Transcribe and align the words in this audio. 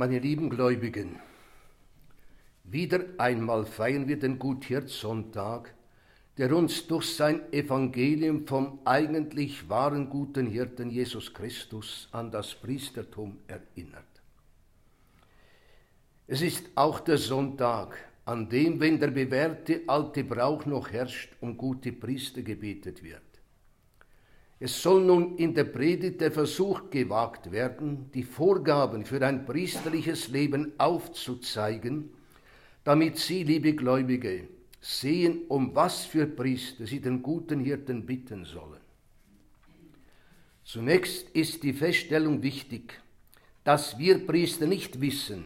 Meine 0.00 0.18
lieben 0.18 0.48
Gläubigen, 0.48 1.20
wieder 2.64 3.00
einmal 3.18 3.66
feiern 3.66 4.08
wir 4.08 4.18
den 4.18 4.38
Guthirt-Sonntag, 4.38 5.74
der 6.38 6.56
uns 6.56 6.86
durch 6.86 7.14
sein 7.14 7.52
Evangelium 7.52 8.46
vom 8.46 8.78
eigentlich 8.86 9.68
wahren 9.68 10.08
guten 10.08 10.46
Hirten 10.46 10.88
Jesus 10.88 11.34
Christus 11.34 12.08
an 12.12 12.30
das 12.30 12.54
Priestertum 12.54 13.40
erinnert. 13.46 14.22
Es 16.26 16.40
ist 16.40 16.70
auch 16.76 17.00
der 17.00 17.18
Sonntag, 17.18 17.94
an 18.24 18.48
dem, 18.48 18.80
wenn 18.80 18.98
der 18.98 19.08
bewährte 19.08 19.82
alte 19.86 20.24
Brauch 20.24 20.64
noch 20.64 20.90
herrscht, 20.90 21.36
um 21.42 21.58
gute 21.58 21.92
Priester 21.92 22.40
gebetet 22.40 23.02
wird. 23.02 23.29
Es 24.62 24.82
soll 24.82 25.02
nun 25.02 25.38
in 25.38 25.54
der 25.54 25.64
Predigt 25.64 26.20
der 26.20 26.30
Versuch 26.30 26.90
gewagt 26.90 27.50
werden, 27.50 28.10
die 28.12 28.22
Vorgaben 28.22 29.06
für 29.06 29.26
ein 29.26 29.46
priesterliches 29.46 30.28
Leben 30.28 30.72
aufzuzeigen, 30.76 32.10
damit 32.84 33.16
Sie, 33.16 33.42
liebe 33.42 33.74
Gläubige, 33.74 34.48
sehen, 34.78 35.46
um 35.48 35.74
was 35.74 36.04
für 36.04 36.26
Priester 36.26 36.86
Sie 36.86 37.00
den 37.00 37.22
guten 37.22 37.60
Hirten 37.60 38.04
bitten 38.04 38.44
sollen. 38.44 38.80
Zunächst 40.62 41.30
ist 41.30 41.62
die 41.62 41.72
Feststellung 41.72 42.42
wichtig, 42.42 43.00
dass 43.64 43.98
wir 43.98 44.26
Priester 44.26 44.66
nicht 44.66 45.00
wissen, 45.00 45.44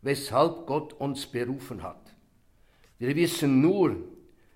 weshalb 0.00 0.66
Gott 0.66 0.94
uns 0.94 1.26
berufen 1.26 1.82
hat. 1.82 2.14
Wir 2.98 3.14
wissen 3.16 3.60
nur, 3.60 3.96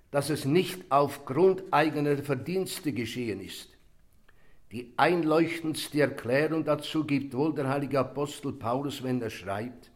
dass 0.09 0.31
es 0.31 0.45
nicht 0.45 0.81
aufgrund 0.89 1.63
eigener 1.71 2.17
Verdienste 2.17 2.93
geschehen 2.93 3.41
ist. 3.41 3.70
Die 4.71 4.93
einleuchtendste 4.95 6.01
Erklärung 6.01 6.63
dazu 6.63 7.03
gibt 7.03 7.33
wohl 7.33 7.53
der 7.53 7.67
heilige 7.67 7.99
Apostel 7.99 8.53
Paulus, 8.53 9.03
wenn 9.03 9.21
er 9.21 9.29
schreibt, 9.29 9.91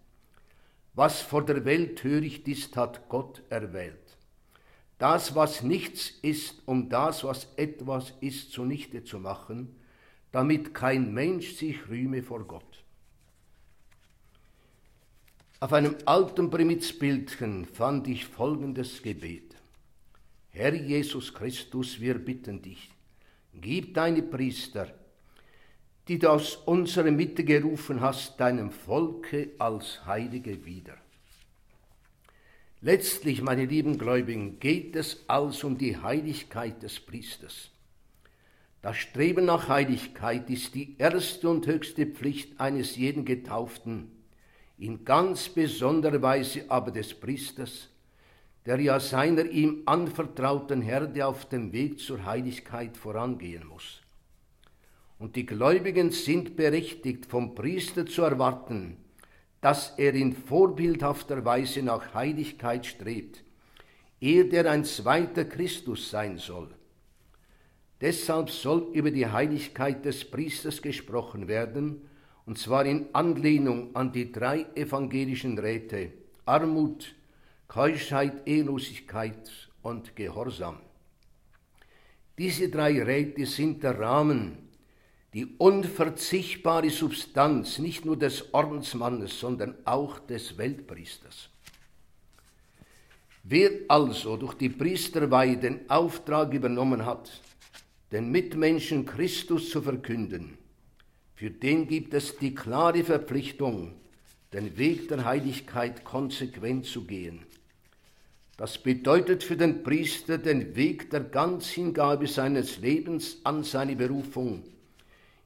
was 0.94 1.22
vor 1.22 1.46
der 1.46 1.64
Welt 1.66 2.00
töricht 2.00 2.48
ist, 2.48 2.76
hat 2.76 3.08
Gott 3.08 3.42
erwählt. 3.50 4.18
Das, 4.98 5.36
was 5.36 5.62
nichts 5.62 6.10
ist, 6.22 6.62
um 6.66 6.90
das, 6.90 7.24
was 7.24 7.48
etwas 7.58 8.14
ist, 8.22 8.52
zunichte 8.52 9.04
zu 9.04 9.20
machen, 9.20 9.76
damit 10.32 10.74
kein 10.74 11.14
Mensch 11.14 11.56
sich 11.56 11.88
rühme 11.90 12.24
vor 12.24 12.46
Gott. 12.46 12.84
Auf 15.60 15.74
einem 15.74 15.96
alten 16.06 16.50
Primitzbildchen 16.50 17.66
fand 17.66 18.08
ich 18.08 18.26
folgendes 18.26 19.02
Gebet. 19.02 19.56
Herr 20.50 20.74
Jesus 20.74 21.34
Christus, 21.34 22.00
wir 22.00 22.16
bitten 22.16 22.62
dich, 22.62 22.90
Gib 23.62 23.94
deine 23.94 24.22
Priester, 24.22 24.94
die 26.08 26.20
du 26.20 26.30
aus 26.30 26.56
unserer 26.56 27.12
Mitte 27.12 27.44
gerufen 27.44 28.02
hast, 28.02 28.40
deinem 28.40 28.72
Volke 28.72 29.52
als 29.58 30.06
Heilige 30.06 30.66
wieder. 30.66 30.96
Letztlich, 32.82 33.42
meine 33.42 33.66
lieben 33.66 33.98
Gläubigen, 33.98 34.60
geht 34.60 34.96
es 34.96 35.24
also 35.28 35.68
um 35.68 35.78
die 35.78 35.98
Heiligkeit 35.98 36.84
des 36.84 37.00
Priesters. 37.00 37.72
Das 38.84 38.98
Streben 38.98 39.46
nach 39.46 39.68
Heiligkeit 39.68 40.48
ist 40.52 40.76
die 40.76 40.96
erste 41.00 41.50
und 41.50 41.66
höchste 41.66 42.06
Pflicht 42.06 42.60
eines 42.60 42.96
jeden 42.96 43.26
Getauften, 43.26 44.12
in 44.78 45.04
ganz 45.06 45.50
besonderer 45.50 46.22
Weise 46.22 46.66
aber 46.68 46.92
des 46.92 47.16
Priesters, 47.16 47.90
der 48.66 48.80
ja 48.80 49.00
seiner 49.00 49.46
ihm 49.46 49.84
anvertrauten 49.86 50.82
Herde 50.82 51.28
auf 51.28 51.48
dem 51.48 51.72
Weg 51.72 52.00
zur 52.00 52.26
Heiligkeit 52.26 52.98
vorangehen 52.98 53.68
muss. 53.68 54.02
Und 55.20 55.36
die 55.36 55.46
Gläubigen 55.46 56.12
sind 56.12 56.56
berechtigt, 56.56 57.26
vom 57.26 57.56
Priester 57.56 58.06
zu 58.06 58.24
erwarten, 58.24 58.98
dass 59.62 59.94
er 59.98 60.14
in 60.14 60.34
vorbildhafter 60.34 61.46
Weise 61.46 61.82
nach 61.82 62.14
Heiligkeit 62.14 62.86
strebt, 62.86 63.44
er 64.20 64.46
der 64.46 64.70
ein 64.70 64.84
zweiter 64.84 65.46
Christus 65.46 66.10
sein 66.10 66.38
soll. 66.38 66.70
Deshalb 68.02 68.50
soll 68.50 68.90
über 68.94 69.12
die 69.12 69.28
Heiligkeit 69.28 70.04
des 70.06 70.30
Priesters 70.30 70.82
gesprochen 70.82 71.48
werden, 71.48 72.02
und 72.46 72.58
zwar 72.58 72.86
in 72.86 73.08
Anlehnung 73.14 73.96
an 73.96 74.12
die 74.12 74.32
drei 74.32 74.66
evangelischen 74.76 75.58
Räte 75.58 76.12
Armut, 76.46 77.16
Keuschheit, 77.68 78.48
Ehelosigkeit 78.48 79.50
und 79.82 80.16
Gehorsam. 80.16 80.80
Diese 82.38 82.70
drei 82.70 83.02
Räte 83.02 83.46
sind 83.46 83.84
der 83.84 84.00
Rahmen, 84.00 84.58
die 85.34 85.46
unverzichtbare 85.58 86.90
Substanz 86.90 87.80
nicht 87.80 88.06
nur 88.06 88.18
des 88.18 88.54
Ordensmannes, 88.54 89.40
sondern 89.40 89.76
auch 89.86 90.20
des 90.20 90.58
Weltpriesters. 90.58 91.50
Wer 93.44 93.72
also 93.90 94.38
durch 94.38 94.56
die 94.56 94.70
Priesterweihe 94.70 95.58
den 95.58 95.90
Auftrag 95.90 96.54
übernommen 96.54 97.06
hat, 97.06 97.42
den 98.12 98.32
Mitmenschen 98.32 99.06
Christus 99.06 99.70
zu 99.70 99.82
verkünden, 99.82 100.58
für 101.36 101.52
den 101.52 101.88
gibt 101.88 102.14
es 102.14 102.38
die 102.38 102.56
klare 102.56 103.04
Verpflichtung, 103.04 103.94
den 104.54 104.78
Weg 104.78 105.10
der 105.10 105.26
Heiligkeit 105.26 106.06
konsequent 106.06 106.86
zu 106.86 107.06
gehen. 107.06 107.46
Das 108.58 108.78
bedeutet 108.78 109.44
für 109.44 109.58
den 109.58 109.84
Priester 109.84 110.38
den 110.38 110.76
Weg 110.78 111.10
der 111.10 111.22
Ganzhingabe 111.22 112.28
seines 112.28 112.78
Lebens 112.78 113.42
an 113.44 113.64
seine 113.64 113.98
Berufung, 113.98 114.64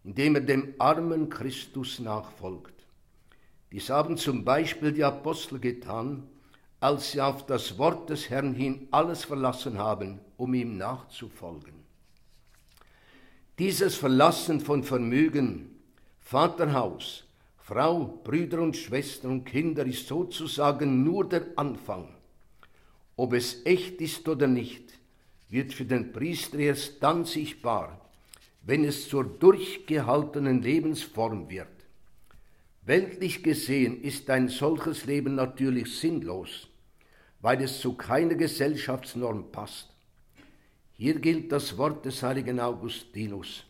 indem 0.04 0.36
er 0.36 0.42
dem 0.42 0.76
armen 0.78 1.28
Christus 1.30 2.00
nachfolgt. 2.00 2.86
Dies 3.72 3.90
haben 3.90 4.18
zum 4.18 4.46
Beispiel 4.46 4.92
die 4.92 5.04
Apostel 5.04 5.60
getan, 5.60 6.28
als 6.80 7.12
sie 7.12 7.22
auf 7.22 7.46
das 7.48 7.80
Wort 7.80 8.12
des 8.12 8.30
Herrn 8.30 8.54
hin 8.54 8.88
alles 8.92 9.26
verlassen 9.26 9.80
haben, 9.80 10.20
um 10.38 10.54
ihm 10.54 10.78
nachzufolgen. 10.78 11.74
Dieses 13.58 13.96
Verlassen 13.96 14.62
von 14.62 14.84
Vermögen, 14.84 15.80
Vaterhaus, 16.20 17.26
Frau, 17.58 18.20
Brüder 18.24 18.62
und 18.62 18.78
Schwestern 18.78 19.32
und 19.32 19.46
Kinder 19.46 19.86
ist 19.86 20.08
sozusagen 20.08 21.04
nur 21.04 21.28
der 21.28 21.48
Anfang 21.56 22.08
ob 23.20 23.34
es 23.34 23.66
echt 23.66 24.00
ist 24.00 24.30
oder 24.30 24.48
nicht, 24.48 24.98
wird 25.50 25.74
für 25.74 25.84
den 25.84 26.14
Priester 26.14 26.58
erst 26.58 27.04
dann 27.04 27.26
sichtbar, 27.26 28.10
wenn 28.62 28.86
es 28.86 29.10
zur 29.10 29.26
durchgehaltenen 29.26 30.62
Lebensform 30.62 31.50
wird. 31.50 31.68
Weltlich 32.84 33.44
gesehen 33.44 34.02
ist 34.02 34.30
ein 34.30 34.48
solches 34.48 35.06
Leben 35.06 35.36
natürlich 35.36 36.00
sinnlos, 36.00 36.70
weil 37.42 37.62
es 37.62 37.82
zu 37.82 37.94
keiner 37.96 38.36
Gesellschaftsnorm 38.36 39.52
passt. 39.52 39.90
Hier 40.94 41.20
gilt 41.20 41.52
das 41.52 41.78
Wort 41.78 42.06
des 42.06 42.24
heiligen 42.24 42.62
Augustinus. 42.62 43.66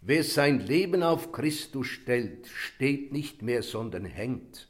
Wer 0.00 0.24
sein 0.24 0.60
Leben 0.60 1.02
auf 1.02 1.32
Christus 1.32 1.88
stellt, 1.88 2.46
steht 2.46 3.12
nicht 3.12 3.42
mehr, 3.42 3.62
sondern 3.62 4.06
hängt. 4.06 4.68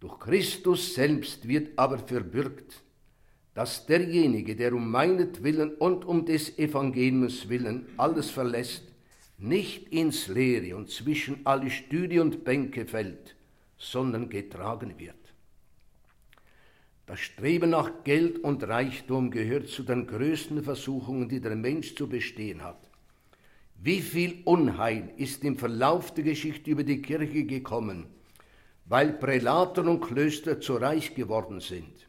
Durch 0.00 0.18
Christus 0.20 0.94
selbst 0.94 1.48
wird 1.48 1.76
aber 1.76 1.98
verbürgt, 1.98 2.82
dass 3.54 3.86
derjenige, 3.86 4.54
der 4.54 4.72
um 4.72 4.90
meinetwillen 4.90 5.74
und 5.74 6.04
um 6.04 6.24
des 6.24 6.58
Evangeliums 6.58 7.48
willen 7.48 7.86
alles 7.96 8.30
verlässt, 8.30 8.84
nicht 9.38 9.88
ins 9.88 10.28
Leere 10.28 10.76
und 10.76 10.90
zwischen 10.90 11.44
alle 11.44 11.70
Stühle 11.70 12.22
und 12.22 12.44
Bänke 12.44 12.86
fällt, 12.86 13.34
sondern 13.76 14.28
getragen 14.28 14.94
wird. 14.98 15.16
Das 17.06 17.20
Streben 17.20 17.70
nach 17.70 18.04
Geld 18.04 18.38
und 18.44 18.62
Reichtum 18.64 19.30
gehört 19.30 19.68
zu 19.68 19.82
den 19.82 20.06
größten 20.06 20.62
Versuchungen, 20.62 21.28
die 21.28 21.40
der 21.40 21.56
Mensch 21.56 21.94
zu 21.94 22.08
bestehen 22.08 22.62
hat. 22.62 22.88
Wie 23.80 24.02
viel 24.02 24.42
Unheil 24.44 25.12
ist 25.16 25.42
im 25.42 25.56
Verlauf 25.56 26.12
der 26.12 26.24
Geschichte 26.24 26.70
über 26.70 26.84
die 26.84 27.00
Kirche 27.00 27.44
gekommen, 27.44 28.06
weil 28.88 29.12
Prälaten 29.12 29.86
und 29.86 30.00
Klöster 30.00 30.60
zu 30.60 30.76
reich 30.76 31.14
geworden 31.14 31.60
sind. 31.60 32.06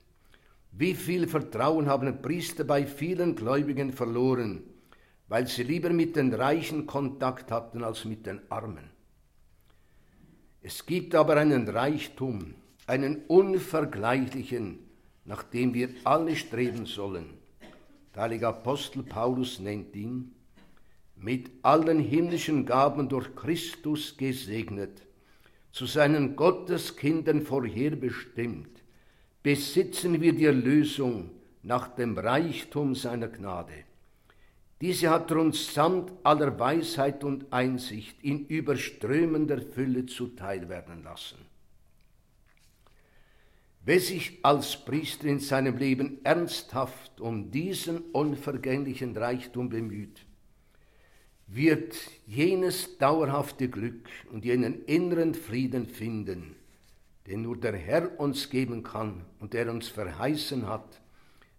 Wie 0.72 0.94
viel 0.94 1.28
Vertrauen 1.28 1.88
haben 1.88 2.22
Priester 2.22 2.64
bei 2.64 2.86
vielen 2.86 3.36
Gläubigen 3.36 3.92
verloren, 3.92 4.64
weil 5.28 5.46
sie 5.48 5.64
lieber 5.64 5.90
mit 5.90 6.16
den 6.16 6.34
Reichen 6.34 6.88
Kontakt 6.88 7.52
hatten 7.52 7.84
als 7.84 8.06
mit 8.06 8.26
den 8.26 8.40
Armen. 8.50 8.90
Es 10.62 10.86
gibt 10.86 11.16
aber 11.16 11.36
einen 11.36 11.68
Reichtum, 11.68 12.56
einen 12.88 13.24
unvergleichlichen, 13.28 14.80
nach 15.26 15.44
dem 15.44 15.74
wir 15.74 15.90
alle 16.06 16.36
streben 16.36 16.86
sollen. 16.86 17.26
Der 18.16 18.24
heilige 18.24 18.48
Apostel 18.48 19.04
Paulus 19.04 19.60
nennt 19.60 19.96
ihn, 19.96 20.34
mit 21.16 21.52
allen 21.62 22.00
himmlischen 22.00 22.66
Gaben 22.66 23.10
durch 23.10 23.36
Christus 23.36 24.16
gesegnet 24.16 25.09
zu 25.72 25.86
seinen 25.86 26.36
Gotteskindern 26.36 27.42
vorherbestimmt, 27.42 28.84
besitzen 29.44 30.22
wir 30.22 30.34
die 30.34 30.46
Erlösung 30.46 31.32
nach 31.64 31.88
dem 31.90 32.18
Reichtum 32.18 32.96
seiner 32.96 33.28
Gnade. 33.28 33.86
Diese 34.82 35.10
hat 35.10 35.30
er 35.32 35.38
uns 35.38 35.74
samt 35.74 36.12
aller 36.24 36.58
Weisheit 36.58 37.24
und 37.24 37.52
Einsicht 37.52 38.24
in 38.24 38.46
überströmender 38.46 39.62
Fülle 39.62 40.06
zuteil 40.06 40.70
werden 40.70 41.04
lassen. 41.04 41.38
Wer 43.84 44.00
sich 44.00 44.40
als 44.44 44.78
Priester 44.86 45.28
in 45.28 45.40
seinem 45.40 45.78
Leben 45.78 46.20
ernsthaft 46.24 47.20
um 47.20 47.52
diesen 47.52 48.00
unvergänglichen 48.12 49.16
Reichtum 49.18 49.70
bemüht, 49.70 50.26
wird 51.52 51.96
jenes 52.28 52.98
dauerhafte 52.98 53.70
Glück 53.70 54.08
und 54.32 54.46
jenen 54.46 54.86
inneren 54.86 55.34
Frieden 55.34 55.88
finden, 55.88 56.56
den 57.28 57.42
nur 57.42 57.58
der 57.58 57.76
Herr 57.76 58.20
uns 58.20 58.50
geben 58.50 58.84
kann 58.84 59.26
und 59.40 59.54
der 59.54 59.72
uns 59.72 59.88
verheißen 59.88 60.68
hat, 60.68 61.02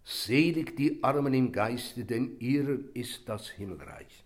selig 0.03 0.75
die 0.77 1.03
Armen 1.03 1.33
im 1.33 1.51
Geiste, 1.51 2.05
denn 2.05 2.39
ihrer 2.39 2.77
ist 2.93 3.27
das 3.27 3.49
Himmelreich. 3.49 4.23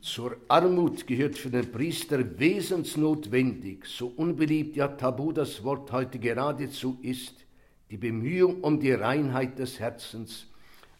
Zur 0.00 0.36
Armut 0.46 1.06
gehört 1.06 1.36
für 1.36 1.50
den 1.50 1.72
Priester 1.72 2.38
wesensnotwendig, 2.38 3.84
so 3.84 4.08
unbeliebt 4.08 4.76
ja 4.76 4.88
tabu 4.88 5.32
das 5.32 5.64
Wort 5.64 5.90
heute 5.90 6.18
geradezu 6.18 6.98
ist, 7.02 7.34
die 7.90 7.96
Bemühung 7.96 8.60
um 8.60 8.78
die 8.78 8.92
Reinheit 8.92 9.58
des 9.58 9.80
Herzens, 9.80 10.47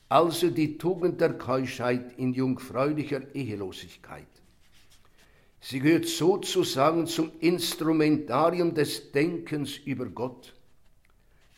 also 0.09 0.51
die 0.51 0.79
Tugend 0.79 1.21
der 1.21 1.35
Keuschheit 1.35 2.19
in 2.19 2.33
jungfräulicher 2.33 3.35
Ehelosigkeit. 3.35 4.27
Sie 5.61 5.81
gehört 5.81 6.07
sozusagen 6.07 7.07
zum 7.07 7.33
Instrumentarium 7.41 8.75
des 8.75 9.13
Denkens 9.13 9.77
über 9.79 10.07
Gott. 10.07 10.55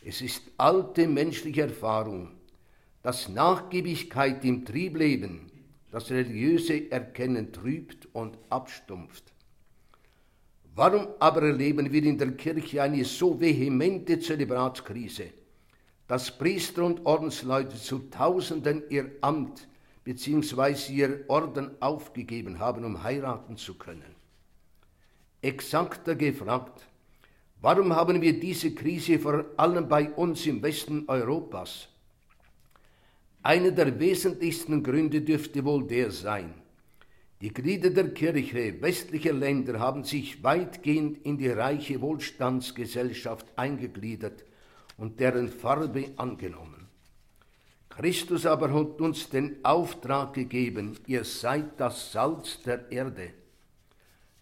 Es 0.03 0.21
ist 0.21 0.41
alte 0.57 1.07
menschliche 1.07 1.61
Erfahrung, 1.61 2.31
dass 3.03 3.29
Nachgiebigkeit 3.29 4.43
im 4.43 4.65
Triebleben 4.65 5.51
das 5.91 6.09
religiöse 6.09 6.91
Erkennen 6.91 7.51
trübt 7.51 8.07
und 8.13 8.37
abstumpft. 8.49 9.31
Warum 10.73 11.07
aber 11.19 11.43
erleben 11.43 11.91
wir 11.91 12.03
in 12.03 12.17
der 12.17 12.31
Kirche 12.31 12.81
eine 12.81 13.03
so 13.03 13.39
vehemente 13.39 14.19
Zelebratskrise, 14.19 15.25
dass 16.11 16.29
Priester 16.29 16.83
und 16.83 17.05
Ordensleute 17.05 17.77
zu 17.77 17.99
Tausenden 18.09 18.83
ihr 18.89 19.11
Amt 19.21 19.65
bzw. 20.03 20.91
ihr 20.91 21.23
Orden 21.29 21.71
aufgegeben 21.79 22.59
haben, 22.59 22.83
um 22.83 23.01
heiraten 23.01 23.55
zu 23.55 23.75
können? 23.75 24.13
Exakter 25.41 26.15
gefragt, 26.15 26.85
warum 27.61 27.95
haben 27.95 28.21
wir 28.21 28.37
diese 28.37 28.75
Krise 28.75 29.19
vor 29.19 29.45
allem 29.55 29.87
bei 29.87 30.09
uns 30.09 30.45
im 30.47 30.61
Westen 30.61 31.05
Europas? 31.07 31.87
Einer 33.41 33.71
der 33.71 33.97
wesentlichsten 33.97 34.83
Gründe 34.83 35.21
dürfte 35.21 35.63
wohl 35.63 35.87
der 35.87 36.11
sein, 36.11 36.53
die 37.39 37.53
Glieder 37.53 37.89
der 37.89 38.09
Kirche 38.09 38.81
westlicher 38.81 39.31
Länder 39.31 39.79
haben 39.79 40.03
sich 40.03 40.43
weitgehend 40.43 41.25
in 41.25 41.37
die 41.37 41.47
reiche 41.47 42.01
Wohlstandsgesellschaft 42.01 43.45
eingegliedert 43.55 44.43
und 45.01 45.19
deren 45.19 45.49
Farbe 45.49 46.11
angenommen. 46.17 46.87
Christus 47.89 48.45
aber 48.45 48.71
hat 48.71 49.01
uns 49.01 49.29
den 49.29 49.65
Auftrag 49.65 50.35
gegeben, 50.35 50.95
ihr 51.07 51.23
seid 51.23 51.79
das 51.79 52.11
Salz 52.11 52.61
der 52.61 52.91
Erde. 52.91 53.31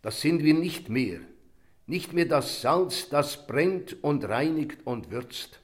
Das 0.02 0.20
sind 0.20 0.44
wir 0.44 0.54
nicht 0.54 0.90
mehr, 0.90 1.22
nicht 1.88 2.12
mehr 2.12 2.26
das 2.26 2.62
Salz, 2.62 3.08
das 3.08 3.48
brennt 3.48 4.04
und 4.04 4.26
reinigt 4.26 4.86
und 4.86 5.12
würzt. 5.12 5.62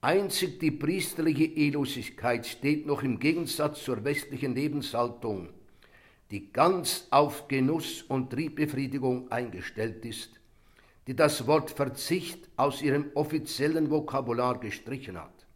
Einzig 0.00 0.60
die 0.60 0.70
priesterliche 0.70 1.46
Ehelosigkeit 1.46 2.46
steht 2.46 2.86
noch 2.86 3.02
im 3.02 3.18
Gegensatz 3.18 3.82
zur 3.82 4.04
westlichen 4.04 4.54
Lebenshaltung, 4.54 5.48
die 6.30 6.52
ganz 6.52 7.08
auf 7.10 7.48
Genuss 7.48 8.02
und 8.02 8.30
Triebbefriedigung 8.30 9.32
eingestellt 9.32 10.04
ist, 10.04 10.30
die 11.06 11.14
das 11.14 11.46
Wort 11.46 11.70
Verzicht 11.70 12.48
aus 12.56 12.82
ihrem 12.82 13.10
offiziellen 13.14 13.90
Vokabular 13.90 14.58
gestrichen 14.58 15.16
hat. 15.16 15.46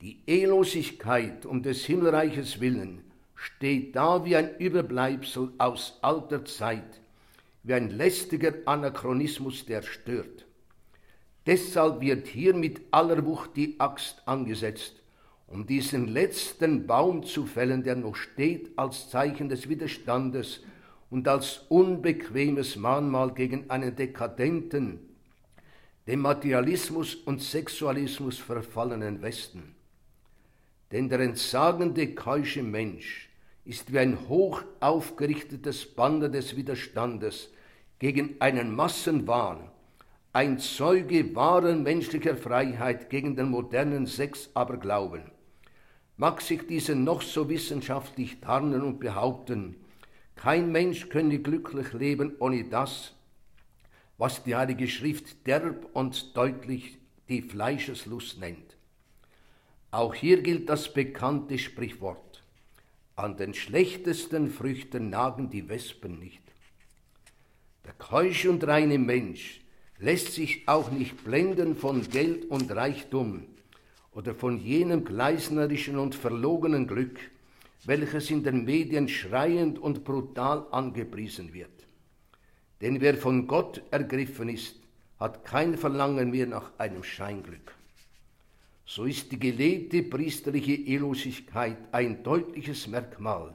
Die 0.00 0.22
Ehelosigkeit 0.26 1.46
um 1.46 1.62
des 1.62 1.84
Himmelreiches 1.84 2.60
willen 2.60 3.02
steht 3.34 3.96
da 3.96 4.24
wie 4.24 4.36
ein 4.36 4.56
Überbleibsel 4.58 5.52
aus 5.58 5.98
alter 6.02 6.44
Zeit, 6.44 7.00
wie 7.62 7.74
ein 7.74 7.90
lästiger 7.90 8.52
Anachronismus, 8.66 9.64
der 9.64 9.82
stört. 9.82 10.46
Deshalb 11.46 12.02
wird 12.02 12.26
hier 12.26 12.54
mit 12.54 12.80
aller 12.90 13.24
Wucht 13.24 13.56
die 13.56 13.80
Axt 13.80 14.22
angesetzt, 14.26 15.02
um 15.46 15.66
diesen 15.66 16.06
letzten 16.06 16.86
Baum 16.86 17.24
zu 17.24 17.46
fällen, 17.46 17.82
der 17.82 17.96
noch 17.96 18.14
steht 18.14 18.70
als 18.76 19.08
Zeichen 19.08 19.48
des 19.48 19.68
Widerstandes 19.68 20.60
und 21.10 21.26
als 21.26 21.66
unbequemes 21.68 22.76
Mahnmal 22.76 23.34
gegen 23.34 23.68
einen 23.68 23.94
dekadenten, 23.94 25.00
dem 26.06 26.20
Materialismus 26.20 27.14
und 27.14 27.42
Sexualismus 27.42 28.38
verfallenen 28.38 29.20
Westen. 29.20 29.74
Denn 30.92 31.08
der 31.08 31.20
entsagende 31.20 32.14
keusche 32.14 32.62
Mensch 32.62 33.28
ist 33.64 33.92
wie 33.92 33.98
ein 33.98 34.28
hoch 34.28 34.62
aufgerichtetes 34.80 35.86
Banner 35.94 36.28
des 36.28 36.56
Widerstandes 36.56 37.50
gegen 37.98 38.40
einen 38.40 38.74
Massenwahn, 38.74 39.70
ein 40.32 40.60
Zeuge 40.60 41.34
wahren 41.34 41.82
menschlicher 41.82 42.36
Freiheit 42.36 43.10
gegen 43.10 43.34
den 43.34 43.50
modernen 43.50 44.06
Sexaberglauben. 44.06 45.22
Mag 46.16 46.40
sich 46.40 46.66
diese 46.68 46.94
noch 46.94 47.22
so 47.22 47.48
wissenschaftlich 47.48 48.40
tarnen 48.40 48.82
und 48.82 49.00
behaupten, 49.00 49.76
kein 50.40 50.72
Mensch 50.72 51.10
könne 51.10 51.38
glücklich 51.38 51.92
leben 51.92 52.34
ohne 52.38 52.64
das, 52.64 53.12
was 54.16 54.42
die 54.42 54.56
Heilige 54.56 54.88
Schrift 54.88 55.46
derb 55.46 55.86
und 55.92 56.34
deutlich 56.34 56.96
die 57.28 57.42
Fleischeslust 57.42 58.40
nennt. 58.40 58.76
Auch 59.90 60.14
hier 60.14 60.40
gilt 60.40 60.70
das 60.70 60.94
bekannte 60.94 61.58
Sprichwort, 61.58 62.42
an 63.16 63.36
den 63.36 63.52
schlechtesten 63.52 64.50
Früchten 64.50 65.10
nagen 65.10 65.50
die 65.50 65.68
Wespen 65.68 66.18
nicht. 66.18 66.42
Der 67.84 67.92
keusche 67.92 68.50
und 68.50 68.66
reine 68.66 68.98
Mensch 68.98 69.60
lässt 69.98 70.32
sich 70.32 70.66
auch 70.66 70.90
nicht 70.90 71.22
blenden 71.22 71.76
von 71.76 72.08
Geld 72.08 72.46
und 72.46 72.70
Reichtum 72.74 73.44
oder 74.12 74.34
von 74.34 74.58
jenem 74.58 75.04
gleisnerischen 75.04 75.98
und 75.98 76.14
verlogenen 76.14 76.86
Glück, 76.86 77.18
welches 77.84 78.30
in 78.30 78.42
den 78.42 78.64
Medien 78.64 79.08
schreiend 79.08 79.78
und 79.78 80.04
brutal 80.04 80.66
angepriesen 80.70 81.52
wird. 81.52 81.86
Denn 82.80 83.00
wer 83.00 83.16
von 83.16 83.46
Gott 83.46 83.82
ergriffen 83.90 84.48
ist, 84.48 84.76
hat 85.18 85.44
kein 85.44 85.76
Verlangen 85.76 86.30
mehr 86.30 86.46
nach 86.46 86.72
einem 86.78 87.02
Scheinglück. 87.02 87.74
So 88.86 89.04
ist 89.04 89.30
die 89.30 89.38
gelebte 89.38 90.02
priesterliche 90.02 90.72
Ehelosigkeit 90.72 91.76
ein 91.92 92.22
deutliches 92.22 92.86
Merkmal, 92.86 93.54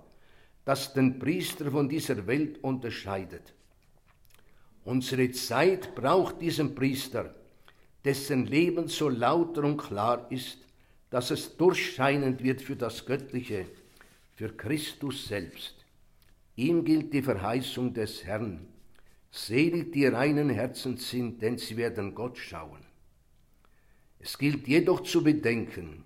das 0.64 0.94
den 0.94 1.20
Priester 1.20 1.72
von 1.72 1.90
dieser 1.90 2.26
Welt 2.28 2.64
unterscheidet. 2.64 3.54
Unsere 4.86 5.32
Zeit 5.32 5.96
braucht 5.96 6.40
diesen 6.42 6.76
Priester, 6.76 7.34
dessen 8.06 8.46
Leben 8.46 8.88
so 8.88 9.10
lauter 9.10 9.64
und 9.64 9.78
klar 9.78 10.32
ist, 10.32 10.60
dass 11.10 11.32
es 11.32 11.58
durchscheinend 11.58 12.44
wird 12.44 12.62
für 12.62 12.76
das 12.76 13.06
Göttliche, 13.06 13.66
für 14.36 14.50
Christus 14.50 15.27
selbst. 15.27 15.86
Ihm 16.56 16.84
gilt 16.84 17.13
die 17.13 17.22
Verheißung 17.22 17.94
des 17.94 18.24
Herrn. 18.25 18.68
Selig 19.32 19.92
die 19.92 20.06
reinen 20.06 20.50
Herzen 20.50 20.98
sind, 20.98 21.42
denn 21.42 21.58
sie 21.58 21.75
werden 21.77 22.13
Gott 22.13 22.38
schauen. 22.38 22.86
Es 24.20 24.38
gilt 24.38 24.68
jedoch 24.68 25.04
zu 25.04 25.24
bedenken, 25.24 26.04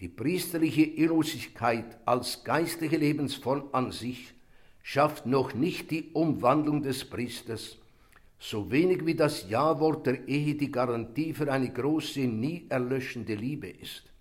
die 0.00 0.08
priesterliche 0.08 0.82
Irrlosigkeit 0.82 1.98
als 2.04 2.44
geistliche 2.44 2.96
Lebensform 2.96 3.68
an 3.72 3.92
sich 3.92 4.34
schafft 4.82 5.24
noch 5.24 5.54
nicht 5.54 5.90
die 5.90 6.10
Umwandlung 6.12 6.82
des 6.82 7.04
Priesters, 7.04 7.78
so 8.38 8.70
wenig 8.70 9.06
wie 9.06 9.14
das 9.14 9.48
Ja-Wort 9.48 10.06
der 10.06 10.28
Ehe 10.28 10.54
die 10.56 10.70
Garantie 10.70 11.32
für 11.32 11.50
eine 11.50 11.72
große, 11.72 12.20
nie 12.20 12.66
erlöschende 12.68 13.34
Liebe 13.34 13.68
ist. 13.68 14.13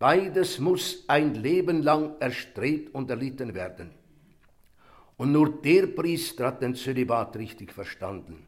Beides 0.00 0.58
muss 0.58 1.04
ein 1.08 1.34
Leben 1.34 1.82
lang 1.82 2.14
erstrebt 2.20 2.94
und 2.94 3.10
erlitten 3.10 3.52
werden. 3.52 3.90
Und 5.18 5.32
nur 5.32 5.60
der 5.60 5.88
Priester 5.88 6.46
hat 6.46 6.62
den 6.62 6.74
Zölibat 6.74 7.36
richtig 7.36 7.70
verstanden, 7.70 8.46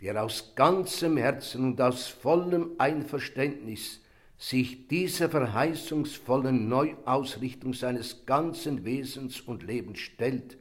der 0.00 0.20
aus 0.20 0.52
ganzem 0.56 1.16
Herzen 1.16 1.64
und 1.64 1.80
aus 1.80 2.08
vollem 2.08 2.72
Einverständnis 2.78 4.00
sich 4.36 4.88
dieser 4.88 5.28
verheißungsvollen 5.28 6.68
Neuausrichtung 6.68 7.72
seines 7.72 8.26
ganzen 8.26 8.84
Wesens 8.84 9.40
und 9.40 9.62
Lebens 9.62 10.00
stellt 10.00 10.58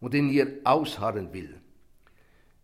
und 0.00 0.14
in 0.14 0.30
ihr 0.30 0.60
ausharren 0.64 1.34
will. 1.34 1.60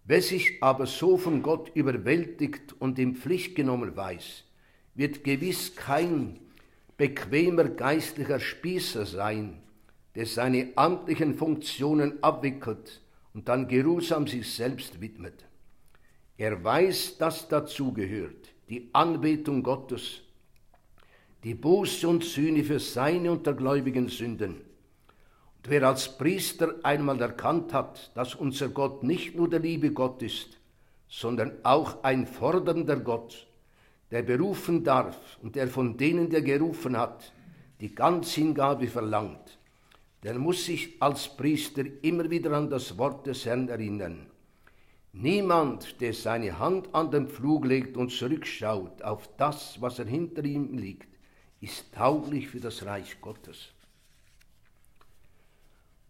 Wer 0.06 0.22
sich 0.22 0.62
aber 0.62 0.86
so 0.86 1.18
von 1.18 1.42
Gott 1.42 1.70
überwältigt 1.74 2.74
und 2.78 2.98
in 2.98 3.16
Pflicht 3.16 3.54
genommen 3.54 3.94
weiß, 3.94 4.44
wird 4.94 5.24
gewiss 5.24 5.76
kein 5.76 6.40
bequemer 6.96 7.64
geistlicher 7.64 8.40
Spießer 8.40 9.06
sein, 9.06 9.62
der 10.14 10.26
seine 10.26 10.72
amtlichen 10.76 11.34
Funktionen 11.34 12.22
abwickelt 12.22 13.02
und 13.34 13.48
dann 13.48 13.68
geruhsam 13.68 14.26
sich 14.26 14.50
selbst 14.50 15.00
widmet. 15.00 15.44
Er 16.38 16.62
weiß, 16.62 17.18
dass 17.18 17.48
dazu 17.48 17.92
gehört 17.92 18.48
die 18.68 18.88
Anbetung 18.92 19.62
Gottes, 19.62 20.22
die 21.44 21.54
Buße 21.54 22.08
und 22.08 22.24
Sühne 22.24 22.64
für 22.64 22.80
seine 22.80 23.30
und 23.30 23.46
der 23.46 23.54
Gläubigen 23.54 24.08
Sünden. 24.08 24.54
Und 24.54 25.68
wer 25.68 25.86
als 25.86 26.18
Priester 26.18 26.74
einmal 26.82 27.20
erkannt 27.20 27.72
hat, 27.72 28.10
dass 28.16 28.34
unser 28.34 28.68
Gott 28.68 29.02
nicht 29.02 29.36
nur 29.36 29.48
der 29.48 29.60
liebe 29.60 29.92
Gott 29.92 30.22
ist, 30.22 30.58
sondern 31.08 31.52
auch 31.62 32.02
ein 32.02 32.26
fordernder 32.26 32.96
Gott, 32.96 33.46
der 34.10 34.22
berufen 34.22 34.84
darf 34.84 35.38
und 35.42 35.56
der 35.56 35.68
von 35.68 35.96
denen, 35.96 36.30
der 36.30 36.42
gerufen 36.42 36.96
hat, 36.96 37.32
die 37.80 37.94
Ganzhingabe 37.94 38.86
verlangt, 38.86 39.58
der 40.22 40.38
muss 40.38 40.64
sich 40.64 41.00
als 41.00 41.28
Priester 41.36 41.84
immer 42.02 42.30
wieder 42.30 42.52
an 42.52 42.70
das 42.70 42.96
Wort 42.98 43.26
des 43.26 43.44
Herrn 43.44 43.68
erinnern. 43.68 44.26
Niemand, 45.12 46.00
der 46.00 46.12
seine 46.12 46.58
Hand 46.58 46.94
an 46.94 47.10
den 47.10 47.28
Pflug 47.28 47.64
legt 47.64 47.96
und 47.96 48.10
zurückschaut 48.10 49.02
auf 49.02 49.28
das, 49.36 49.80
was 49.80 49.98
er 49.98 50.06
hinter 50.06 50.44
ihm 50.44 50.76
liegt, 50.76 51.08
ist 51.60 51.92
tauglich 51.94 52.48
für 52.48 52.60
das 52.60 52.84
Reich 52.84 53.20
Gottes. 53.20 53.72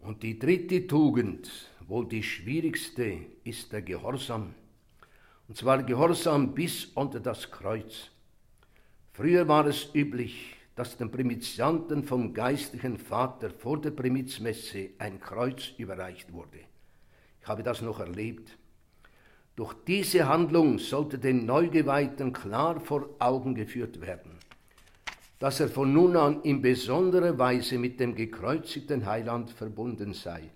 Und 0.01 0.23
die 0.23 0.39
dritte 0.39 0.87
Tugend, 0.87 1.51
wohl 1.87 2.07
die 2.07 2.23
schwierigste, 2.23 3.19
ist 3.45 3.73
der 3.73 3.83
Gehorsam. 3.83 4.55
Und 5.49 5.57
zwar 5.57 5.83
Gehorsam 5.83 6.55
bis 6.55 6.87
unter 6.87 7.21
das 7.21 7.51
Kreuz. 7.51 8.11
Früher 9.13 9.47
war 9.49 9.67
es 9.67 9.95
üblich, 9.95 10.57
dass 10.75 10.97
den 10.97 11.11
Primizianten 11.11 12.05
vom 12.05 12.35
geistlichen 12.35 12.99
Vater 12.99 13.51
vor 13.51 13.81
der 13.81 13.93
Primizmesse 13.93 14.91
ein 14.99 15.21
Kreuz 15.21 15.73
überreicht 15.79 16.33
wurde. 16.33 16.59
Ich 17.41 17.49
habe 17.49 17.63
das 17.63 17.81
noch 17.81 18.01
erlebt. 18.01 18.59
Durch 19.55 19.73
diese 19.87 20.29
Handlung 20.29 20.79
sollte 20.79 21.19
dem 21.19 21.47
Neugeweihten 21.47 22.33
klar 22.33 22.79
vor 22.81 23.09
Augen 23.21 23.55
geführt 23.55 24.03
werden, 24.03 24.33
dass 25.39 25.61
er 25.61 25.69
von 25.69 25.95
nun 25.95 26.15
an 26.17 26.43
in 26.43 26.61
besonderer 26.61 27.39
Weise 27.39 27.79
mit 27.79 27.99
dem 27.99 28.15
gekreuzigten 28.15 29.07
Heiland 29.07 29.51
verbunden 29.51 30.13
sei, 30.13 30.51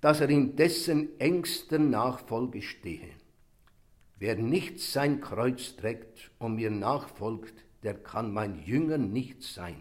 dass 0.00 0.20
er 0.20 0.30
in 0.30 0.54
dessen 0.54 1.18
engster 1.18 1.80
Nachfolge 1.80 2.62
stehe. 2.62 3.08
Wer 4.22 4.36
nicht 4.36 4.78
sein 4.78 5.20
Kreuz 5.20 5.74
trägt 5.74 6.30
und 6.38 6.54
mir 6.54 6.70
nachfolgt, 6.70 7.54
der 7.82 7.94
kann 7.94 8.32
mein 8.32 8.62
Jünger 8.62 8.96
nicht 8.96 9.42
sein. 9.42 9.74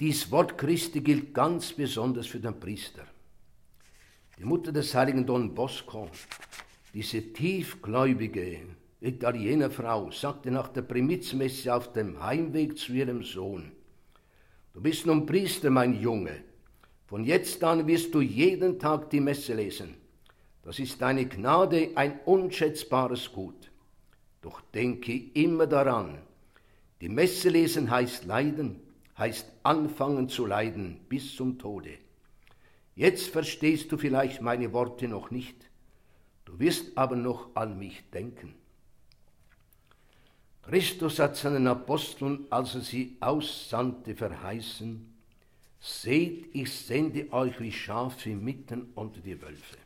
Dies 0.00 0.32
Wort 0.32 0.58
Christi 0.58 1.00
gilt 1.00 1.32
ganz 1.32 1.72
besonders 1.72 2.26
für 2.26 2.40
den 2.40 2.58
Priester. 2.58 3.04
Die 4.36 4.44
Mutter 4.44 4.72
des 4.72 4.92
heiligen 4.96 5.24
Don 5.24 5.54
Bosco, 5.54 6.10
diese 6.92 7.22
tiefgläubige 7.32 8.62
Italienerfrau, 9.00 10.10
sagte 10.10 10.50
nach 10.50 10.70
der 10.70 10.82
Primizmesse 10.82 11.72
auf 11.72 11.92
dem 11.92 12.20
Heimweg 12.20 12.76
zu 12.76 12.94
ihrem 12.94 13.22
Sohn, 13.22 13.70
Du 14.74 14.80
bist 14.80 15.06
nun 15.06 15.24
Priester, 15.24 15.70
mein 15.70 16.00
Junge. 16.00 16.42
Von 17.06 17.22
jetzt 17.22 17.62
an 17.62 17.86
wirst 17.86 18.12
du 18.12 18.20
jeden 18.20 18.80
Tag 18.80 19.08
die 19.10 19.20
Messe 19.20 19.54
lesen. 19.54 19.99
Das 20.62 20.78
ist 20.78 21.00
deine 21.00 21.26
Gnade 21.26 21.90
ein 21.94 22.20
unschätzbares 22.24 23.32
Gut. 23.32 23.70
Doch 24.42 24.60
denke 24.72 25.12
immer 25.34 25.66
daran, 25.66 26.18
die 27.00 27.08
Messe 27.08 27.48
lesen 27.48 27.90
heißt 27.90 28.24
leiden, 28.24 28.80
heißt 29.16 29.46
anfangen 29.62 30.28
zu 30.28 30.46
leiden 30.46 31.00
bis 31.08 31.34
zum 31.34 31.58
Tode. 31.58 31.98
Jetzt 32.94 33.28
verstehst 33.28 33.90
du 33.92 33.98
vielleicht 33.98 34.42
meine 34.42 34.72
Worte 34.72 35.08
noch 35.08 35.30
nicht, 35.30 35.56
du 36.44 36.58
wirst 36.58 36.96
aber 36.96 37.16
noch 37.16 37.54
an 37.54 37.78
mich 37.78 38.02
denken. 38.10 38.54
Christus 40.62 41.18
hat 41.18 41.36
seinen 41.36 41.66
Aposteln, 41.66 42.46
als 42.50 42.74
er 42.74 42.82
sie 42.82 43.16
aussandte, 43.20 44.14
verheißen, 44.14 45.06
Seht, 45.82 46.54
ich 46.54 46.70
sende 46.70 47.32
euch 47.32 47.58
wie 47.58 47.72
Schafe 47.72 48.30
mitten 48.36 48.92
unter 48.94 49.20
die 49.20 49.40
Wölfe. 49.40 49.78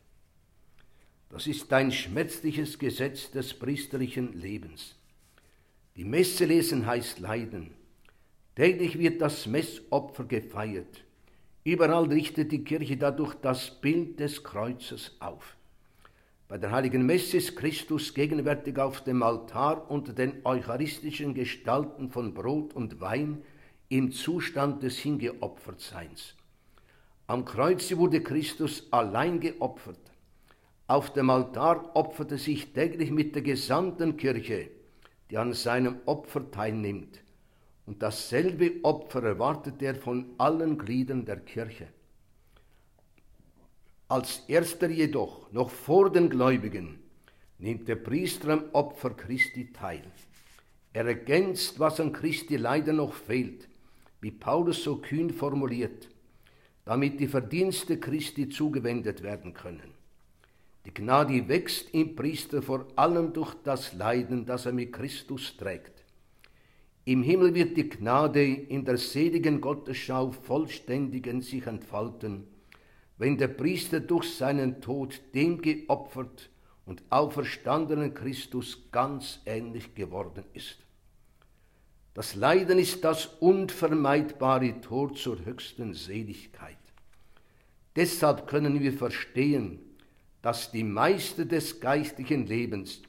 Das 1.35 1.49
ist 1.49 1.73
ein 1.73 1.91
schmerzliches 1.91 2.79
Gesetz 2.79 3.29
des 3.33 3.55
priesterlichen 3.55 4.41
Lebens. 4.41 4.95
Die 5.97 6.05
Messe 6.05 6.45
lesen 6.45 6.87
heißt 6.87 7.19
Leiden. 7.19 7.73
Täglich 8.55 9.01
wird 9.01 9.21
das 9.21 9.49
Messopfer 9.49 10.27
gefeiert. 10.27 11.03
Überall 11.65 12.05
richtet 12.05 12.53
die 12.53 12.63
Kirche 12.63 12.97
dadurch 12.97 13.35
das 13.35 13.69
Bild 13.81 14.21
des 14.21 14.45
Kreuzes 14.45 15.17
auf. 15.19 15.57
Bei 16.47 16.57
der 16.57 16.71
heiligen 16.71 17.05
Messe 17.05 17.39
ist 17.39 17.57
Christus 17.57 18.15
gegenwärtig 18.15 18.79
auf 18.79 19.03
dem 19.03 19.21
Altar 19.25 19.91
unter 19.91 20.13
den 20.13 20.35
eucharistischen 20.45 21.35
Gestalten 21.35 22.11
von 22.11 22.33
Brot 22.33 22.75
und 22.75 23.01
Wein 23.01 23.43
im 23.89 24.13
Zustand 24.13 24.85
des 24.85 24.99
Hingeopfertseins. 24.99 26.37
Am 27.27 27.45
Kreuze 27.45 27.99
wurde 27.99 28.23
Christus 28.23 28.87
allein 28.93 29.41
geopfert. 29.41 30.14
Auf 30.87 31.15
dem 31.15 31.31
Altar 31.31 31.97
opferte 31.97 32.37
sich 32.37 32.75
täglich 32.75 33.11
mit 33.11 33.35
der 33.35 33.41
gesamten 33.43 34.19
Kirche, 34.19 34.69
die 35.31 35.39
an 35.39 35.55
seinem 35.55 35.97
Opfer 36.05 36.51
teilnimmt. 36.51 37.23
Und 37.87 38.03
dasselbe 38.03 38.73
Opfer 38.83 39.23
erwartet 39.23 39.81
er 39.83 39.95
von 39.95 40.35
allen 40.37 40.77
Gliedern 40.77 41.25
der 41.25 41.41
Kirche. 41.41 41.89
Als 44.09 44.43
erster 44.47 44.91
jedoch, 44.91 45.51
noch 45.53 45.71
vor 45.71 46.13
den 46.13 46.29
Gläubigen, 46.29 46.99
nimmt 47.59 47.89
der 47.89 47.97
Priester 47.97 48.53
am 48.53 48.65
Opfer 48.75 49.11
Christi 49.11 49.73
teil. 49.73 50.05
Er 50.93 51.07
ergänzt, 51.07 51.81
was 51.81 51.99
an 51.99 52.13
Christi 52.13 52.57
leider 52.57 52.93
noch 52.93 53.15
fehlt, 53.15 53.69
wie 54.21 54.31
Paulus 54.31 54.85
so 54.85 54.99
kühn 54.99 55.31
formuliert, 55.31 56.11
damit 56.85 57.21
die 57.21 57.29
Verdienste 57.29 57.99
Christi 57.99 58.51
zugewendet 58.51 59.23
werden 59.23 59.55
können. 59.55 60.04
Die 60.87 60.93
Gnade 60.93 61.49
wächst 61.49 61.95
im 61.95 62.15
Priester 62.15 62.61
vor 62.61 62.87
allem 62.97 63.33
durch 63.33 63.55
das 63.65 63.95
Leiden, 63.95 64.45
das 64.45 64.67
er 64.67 64.73
mit 64.73 64.93
Christus 64.93 65.57
trägt. 65.57 66.05
Im 67.07 67.23
Himmel 67.23 67.55
wird 67.55 67.77
die 67.77 67.89
Gnade 67.89 68.45
in 68.45 68.85
der 68.85 68.99
seligen 68.99 69.61
Gottesschau 69.61 70.33
vollständig 70.33 71.27
in 71.27 71.41
sich 71.41 71.67
entfalten, 71.67 72.47
wenn 73.19 73.39
der 73.39 73.49
Priester 73.49 74.01
durch 74.01 74.35
seinen 74.35 74.81
Tod 74.81 75.21
dem 75.35 75.61
geopfert 75.61 76.51
und 76.87 77.03
auferstandenen 77.11 78.13
Christus 78.15 78.89
ganz 78.91 79.41
ähnlich 79.47 79.95
geworden 79.95 80.45
ist. 80.53 80.79
Das 82.15 82.35
Leiden 82.35 82.79
ist 82.79 83.03
das 83.05 83.27
unvermeidbare 83.41 84.81
Tor 84.81 85.15
zur 85.15 85.45
höchsten 85.45 85.95
Seligkeit. 85.95 86.79
Deshalb 87.97 88.47
können 88.47 88.81
wir 88.81 88.93
verstehen, 88.93 89.81
dass 90.45 90.71
die 90.71 90.85
Meister 90.85 91.47
des 91.47 91.81
geistlichen 91.81 92.47
Lebens 92.47 93.01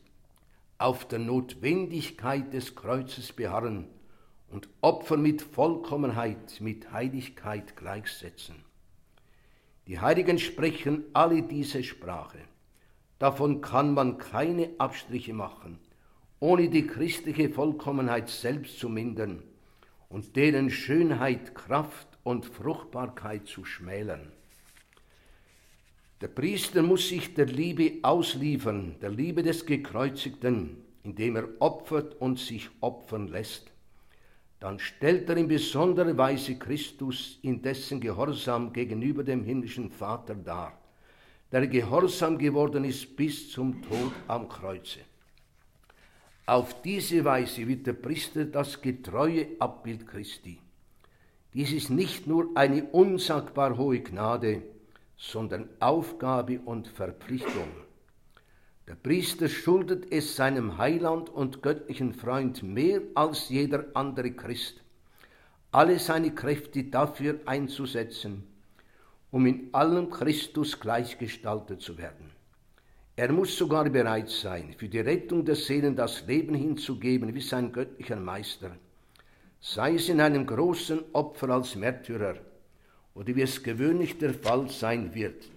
auf 0.77 1.05
der 1.05 1.19
Notwendigkeit 1.19 2.53
des 2.53 2.75
Kreuzes 2.75 3.33
beharren 3.33 3.89
und 4.49 4.69
Opfer 4.79 5.17
mit 5.17 5.41
Vollkommenheit, 5.41 6.61
mit 6.61 6.93
Heiligkeit 6.93 7.75
gleichsetzen. 7.75 8.55
Die 9.85 9.99
Heiligen 9.99 10.39
sprechen 10.39 11.03
alle 11.11 11.43
diese 11.43 11.83
Sprache. 11.83 12.39
Davon 13.19 13.59
kann 13.59 13.93
man 13.93 14.17
keine 14.17 14.69
Abstriche 14.77 15.33
machen, 15.33 15.77
ohne 16.39 16.69
die 16.69 16.87
christliche 16.87 17.49
Vollkommenheit 17.49 18.29
selbst 18.29 18.79
zu 18.79 18.87
mindern 18.87 19.43
und 20.07 20.37
deren 20.37 20.69
Schönheit, 20.69 21.53
Kraft 21.53 22.07
und 22.23 22.45
Fruchtbarkeit 22.45 23.45
zu 23.45 23.65
schmälern. 23.65 24.31
Der 26.25 26.31
Priester 26.31 26.81
muss 26.81 27.09
sich 27.09 27.35
der 27.35 27.45
Liebe 27.45 27.99
ausliefern, 28.01 28.95
der 28.99 29.11
Liebe 29.11 29.43
des 29.43 29.63
Gekreuzigten, 29.63 30.77
indem 31.03 31.35
er 31.35 31.49
opfert 31.59 32.19
und 32.19 32.39
sich 32.39 32.67
opfern 32.81 33.27
lässt. 33.27 33.71
Dann 34.59 34.79
stellt 34.79 35.29
er 35.29 35.37
in 35.37 35.47
besonderer 35.47 36.17
Weise 36.17 36.57
Christus 36.57 37.37
in 37.43 37.61
dessen 37.61 38.01
Gehorsam 38.01 38.73
gegenüber 38.73 39.23
dem 39.23 39.43
himmlischen 39.43 39.91
Vater 39.91 40.33
dar, 40.33 40.75
der 41.51 41.67
gehorsam 41.67 42.39
geworden 42.39 42.85
ist 42.85 43.15
bis 43.15 43.51
zum 43.51 43.83
Tod 43.83 44.11
am 44.27 44.49
Kreuze. 44.49 45.01
Auf 46.47 46.81
diese 46.81 47.23
Weise 47.23 47.67
wird 47.67 47.85
der 47.85 47.93
Priester 47.93 48.45
das 48.45 48.81
getreue 48.81 49.49
Abbild 49.59 50.07
Christi. 50.07 50.57
Dies 51.53 51.71
ist 51.71 51.91
nicht 51.91 52.25
nur 52.25 52.49
eine 52.55 52.83
unsagbar 52.85 53.77
hohe 53.77 53.99
Gnade, 53.99 54.63
sondern 55.17 55.69
Aufgabe 55.79 56.59
und 56.59 56.87
Verpflichtung. 56.87 57.69
Der 58.87 58.95
Priester 58.95 59.49
schuldet 59.49 60.11
es 60.11 60.35
seinem 60.35 60.77
Heiland 60.77 61.29
und 61.29 61.63
göttlichen 61.63 62.13
Freund 62.13 62.61
mehr 62.61 63.01
als 63.15 63.49
jeder 63.49 63.85
andere 63.95 64.31
Christ, 64.31 64.83
alle 65.71 65.97
seine 65.97 66.35
Kräfte 66.35 66.83
dafür 66.83 67.39
einzusetzen, 67.45 68.43
um 69.31 69.47
in 69.47 69.73
allem 69.73 70.09
Christus 70.09 70.79
gleichgestaltet 70.79 71.81
zu 71.81 71.97
werden. 71.97 72.29
Er 73.15 73.31
muss 73.31 73.57
sogar 73.57 73.89
bereit 73.89 74.29
sein, 74.29 74.75
für 74.77 74.89
die 74.89 74.99
Rettung 74.99 75.45
der 75.45 75.55
Seelen 75.55 75.95
das 75.95 76.27
Leben 76.27 76.53
hinzugeben 76.53 77.33
wie 77.33 77.41
sein 77.41 77.71
göttlicher 77.71 78.17
Meister, 78.17 78.71
sei 79.61 79.95
es 79.95 80.09
in 80.09 80.21
einem 80.21 80.45
großen 80.45 80.99
Opfer 81.13 81.49
als 81.49 81.75
Märtyrer 81.75 82.35
oder 83.15 83.35
wie 83.35 83.41
es 83.41 83.63
gewöhnlich 83.63 84.17
der 84.17 84.33
Fall 84.33 84.69
sein 84.69 85.15
wird, 85.15 85.49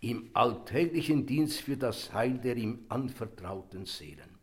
im 0.00 0.30
alltäglichen 0.32 1.26
Dienst 1.26 1.60
für 1.60 1.76
das 1.76 2.12
Heil 2.12 2.38
der 2.38 2.56
ihm 2.56 2.80
anvertrauten 2.88 3.84
Seelen. 3.84 4.38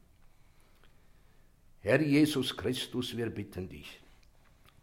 Herr 1.81 2.01
Jesus 2.01 2.55
Christus, 2.55 3.15
wir 3.15 3.29
bitten 3.29 3.69
dich, 3.69 3.99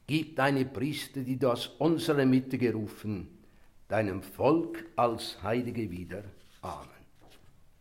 gib 0.06 0.36
deine 0.36 0.64
Priester, 0.64 1.22
die 1.22 1.38
du 1.38 1.50
aus 1.50 1.68
unserer 1.78 2.26
Mitte 2.26 2.58
gerufen, 2.58 3.28
deinem 3.88 4.22
Volk 4.22 4.84
als 4.96 5.42
Heilige 5.42 5.90
wieder. 5.90 6.24
Amen. 6.62 6.91